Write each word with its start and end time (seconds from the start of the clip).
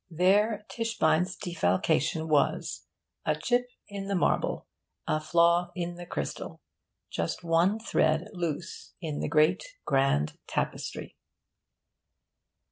There 0.09 0.65
Tischbein's 0.67 1.35
defalcation 1.35 2.27
was; 2.27 2.87
a 3.23 3.35
chip 3.35 3.69
in 3.87 4.07
the 4.07 4.15
marble, 4.15 4.65
a 5.05 5.19
flaw 5.19 5.71
in 5.75 5.93
the 5.93 6.07
crystal, 6.07 6.59
just 7.11 7.43
one 7.43 7.77
thread 7.77 8.27
loose 8.33 8.95
in 8.99 9.19
the 9.19 9.29
great 9.29 9.63
grand 9.85 10.39
tapestry. 10.47 11.17